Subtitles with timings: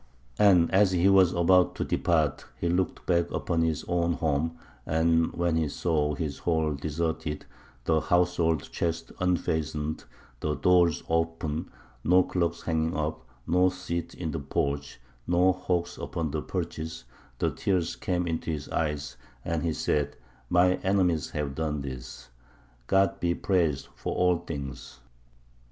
[0.39, 5.31] "And as he was about to depart he looked back upon his own home, and
[5.31, 7.45] when he saw his hall deserted
[7.85, 10.05] the household chests unfastened
[10.39, 11.69] the doors open,
[12.03, 17.03] no cloaks hanging up, no seats in the porch, no hawks upon the perches,
[17.37, 20.15] the tears came into his eyes, and he said,
[20.49, 22.29] My enemies have done this....
[22.87, 24.99] God be praised for all things.